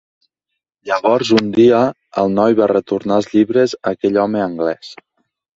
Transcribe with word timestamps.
Llavors, 0.89 1.31
un 1.41 1.51
dia, 1.57 1.83
el 2.23 2.33
noi 2.39 2.57
va 2.63 2.71
retornar 2.73 3.21
els 3.21 3.29
llibres 3.35 3.79
a 3.83 3.95
aquell 3.97 4.21
home 4.25 4.43
anglès. 4.51 4.91